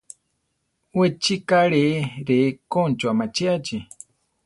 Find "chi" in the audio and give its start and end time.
1.23-1.35